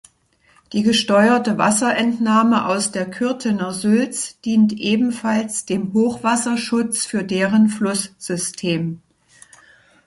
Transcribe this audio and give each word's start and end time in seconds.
Die 0.73 0.81
gesteuerte 0.81 1.59
Wasserentnahme 1.59 2.65
aus 2.65 2.89
der 2.91 3.07
Kürtener 3.07 3.71
Sülz 3.71 4.41
dient 4.43 4.73
ebenfalls 4.73 5.65
dem 5.65 5.93
Hochwasserschutz 5.93 7.05
für 7.05 7.23
deren 7.23 7.69
Flusssystem. 7.69 8.99